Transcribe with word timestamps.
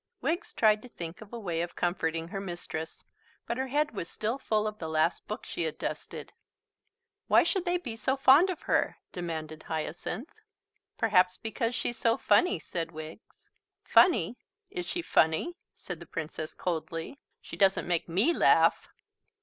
Wiggs 0.19 0.51
tried 0.51 0.81
to 0.81 0.89
think 0.89 1.21
of 1.21 1.31
a 1.31 1.37
way 1.37 1.61
of 1.61 1.75
comforting 1.75 2.29
her 2.29 2.41
mistress, 2.41 3.03
but 3.45 3.57
her 3.57 3.67
head 3.67 3.91
was 3.91 4.09
still 4.09 4.39
full 4.39 4.65
of 4.65 4.79
the 4.79 4.89
last 4.89 5.27
book 5.27 5.45
she 5.45 5.61
had 5.61 5.77
dusted. 5.77 6.33
"Why 7.27 7.43
should 7.43 7.65
they 7.65 7.77
be 7.77 7.95
so 7.95 8.17
fond 8.17 8.49
of 8.49 8.63
her?" 8.63 8.97
demanded 9.11 9.61
Hyacinth. 9.61 10.33
"Perhaps 10.97 11.37
because 11.37 11.75
she's 11.75 11.99
so 11.99 12.17
funny," 12.17 12.57
said 12.57 12.91
Wiggs. 12.91 13.43
"Funny! 13.83 14.37
Is 14.71 14.87
she 14.87 15.03
funny?" 15.03 15.55
said 15.75 15.99
the 15.99 16.07
Princess 16.07 16.55
coldly. 16.55 17.19
"She 17.39 17.55
doesn't 17.55 17.87
make 17.87 18.09
me 18.09 18.33
laugh." 18.33 18.87